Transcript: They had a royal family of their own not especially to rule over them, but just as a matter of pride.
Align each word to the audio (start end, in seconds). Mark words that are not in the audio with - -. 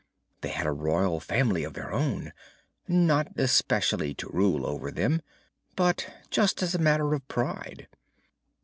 They 0.41 0.49
had 0.49 0.65
a 0.65 0.71
royal 0.71 1.19
family 1.19 1.63
of 1.63 1.73
their 1.75 1.93
own 1.93 2.33
not 2.87 3.27
especially 3.37 4.15
to 4.15 4.31
rule 4.31 4.65
over 4.65 4.89
them, 4.89 5.21
but 5.75 6.11
just 6.31 6.63
as 6.63 6.73
a 6.73 6.79
matter 6.79 7.13
of 7.13 7.27
pride. 7.27 7.87